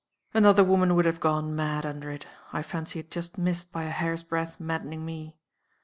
[0.33, 2.25] "Another woman would have gone mad under it.
[2.51, 5.37] I fancy it just missed, by a hair's breadth, maddening Me.